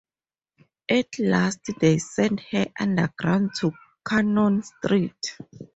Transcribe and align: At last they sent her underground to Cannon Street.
At 0.89 1.19
last 1.19 1.59
they 1.79 1.99
sent 1.99 2.39
her 2.49 2.65
underground 2.79 3.51
to 3.59 3.71
Cannon 4.03 4.63
Street. 4.63 5.37